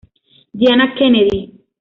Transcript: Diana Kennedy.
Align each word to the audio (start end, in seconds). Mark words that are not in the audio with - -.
Diana 0.57 0.95
Kennedy. 0.95 1.41